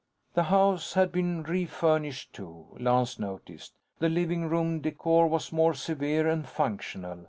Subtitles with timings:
[0.33, 3.73] The house had been refurnished too, Lance noticed.
[3.99, 7.19] The living room decor was more severe and functional.